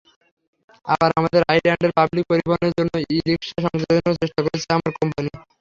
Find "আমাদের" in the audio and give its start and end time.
1.19-1.41, 4.69-4.93